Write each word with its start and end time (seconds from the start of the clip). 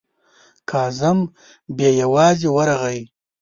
کازم 0.69 1.17
بې 1.77 1.89
یوازې 2.01 2.49
ورغی. 2.55 2.99